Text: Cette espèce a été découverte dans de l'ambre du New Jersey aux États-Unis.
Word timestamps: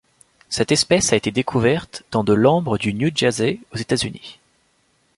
Cette 0.49 0.71
espèce 0.71 1.13
a 1.13 1.15
été 1.15 1.29
découverte 1.29 2.05
dans 2.09 2.23
de 2.23 2.33
l'ambre 2.33 2.79
du 2.79 2.95
New 2.95 3.11
Jersey 3.15 3.59
aux 3.71 3.77
États-Unis. 3.77 4.39